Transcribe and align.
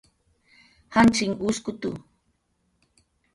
janchinh 0.93 1.35
uskutu 1.49 1.91